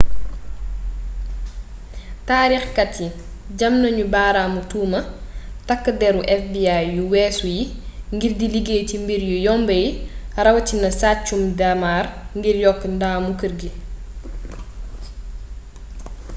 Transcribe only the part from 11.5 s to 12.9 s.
daamar ngir yokk